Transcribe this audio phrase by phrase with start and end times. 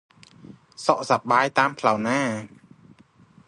[0.85, 2.27] សុខសប្បាយតាមផ្លូវណា៎!